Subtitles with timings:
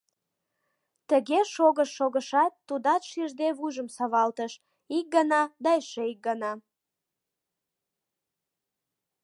[1.09, 4.53] Тыге шогыш-шогышат, тудат, шижде, вуйжым савалтыш:
[4.97, 6.51] ик гана да эше ик гана.